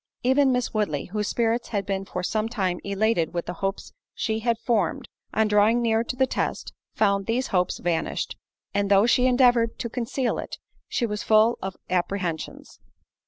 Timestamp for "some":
2.23-2.49